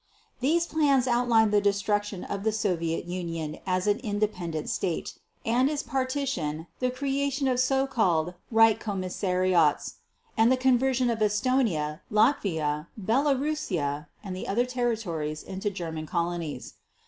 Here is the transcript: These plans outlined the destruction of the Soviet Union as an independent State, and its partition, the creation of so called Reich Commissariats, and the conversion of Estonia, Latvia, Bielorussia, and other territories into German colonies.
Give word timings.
These 0.39 0.65
plans 0.65 1.05
outlined 1.05 1.51
the 1.51 1.61
destruction 1.61 2.23
of 2.23 2.41
the 2.43 2.51
Soviet 2.51 3.05
Union 3.05 3.59
as 3.67 3.85
an 3.85 3.99
independent 3.99 4.67
State, 4.67 5.13
and 5.45 5.69
its 5.69 5.83
partition, 5.83 6.65
the 6.79 6.89
creation 6.89 7.47
of 7.47 7.59
so 7.59 7.85
called 7.85 8.33
Reich 8.49 8.79
Commissariats, 8.83 9.97
and 10.35 10.51
the 10.51 10.57
conversion 10.57 11.11
of 11.11 11.19
Estonia, 11.19 11.99
Latvia, 12.11 12.87
Bielorussia, 12.99 14.07
and 14.23 14.35
other 14.45 14.65
territories 14.65 15.43
into 15.43 15.69
German 15.69 16.07
colonies. 16.07 16.73